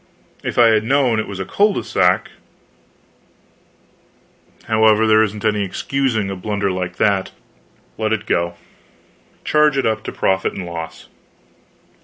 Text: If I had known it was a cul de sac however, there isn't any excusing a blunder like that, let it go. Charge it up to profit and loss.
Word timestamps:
If 0.43 0.57
I 0.57 0.69
had 0.69 0.83
known 0.83 1.19
it 1.19 1.27
was 1.27 1.39
a 1.39 1.45
cul 1.45 1.73
de 1.73 1.83
sac 1.83 2.31
however, 4.63 5.05
there 5.05 5.21
isn't 5.21 5.45
any 5.45 5.61
excusing 5.63 6.31
a 6.31 6.35
blunder 6.35 6.71
like 6.71 6.95
that, 6.95 7.29
let 7.99 8.11
it 8.11 8.25
go. 8.25 8.55
Charge 9.45 9.77
it 9.77 9.85
up 9.85 10.01
to 10.05 10.11
profit 10.11 10.53
and 10.53 10.65
loss. 10.65 11.07